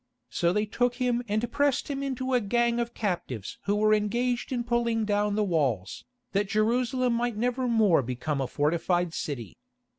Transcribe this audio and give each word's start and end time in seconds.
So 0.31 0.51
they 0.51 0.65
took 0.65 0.95
him 0.95 1.21
and 1.27 1.51
pressed 1.51 1.87
him 1.87 2.01
into 2.01 2.33
a 2.33 2.41
gang 2.41 2.79
of 2.79 2.95
captives 2.95 3.59
who 3.65 3.75
were 3.75 3.93
engaged 3.93 4.51
in 4.51 4.63
pulling 4.63 5.05
down 5.05 5.35
the 5.35 5.43
walls, 5.43 6.05
that 6.31 6.49
Jerusalem 6.49 7.13
might 7.13 7.37
nevermore 7.37 8.01
become 8.01 8.41
a 8.41 8.47
fortified 8.47 9.13
city. 9.13 9.55